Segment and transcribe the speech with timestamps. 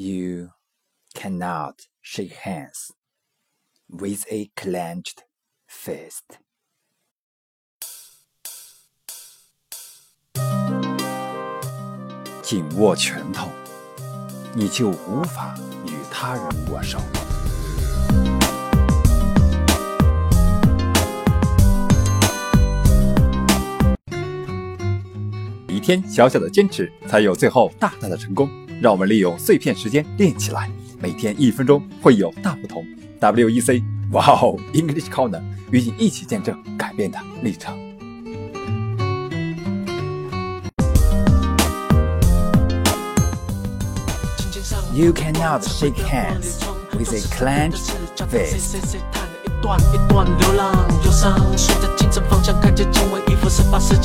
[0.00, 0.50] You
[1.12, 2.92] cannot shake hands
[3.88, 5.24] with a clenched
[5.66, 6.22] fist.
[12.40, 13.48] 紧握拳头，
[14.54, 17.00] 你就无法与他人握手。
[25.66, 28.48] 一天小小的坚持，才有最后大大的成功。
[28.80, 32.86] 让我们利用碎片时间练起来，每天一分钟会有大不同。
[33.20, 33.82] WEC，
[34.12, 35.42] 哇哦，English Corner，
[35.72, 37.76] 与你一起见证改变的历程。
[44.94, 46.60] You cannot shake hands
[46.92, 47.90] with a clenched
[48.30, 48.76] fist.
[49.44, 50.72] 一段一段流浪
[51.04, 53.97] 忧伤，顺着清晨方向，看见经纬衣服，十八世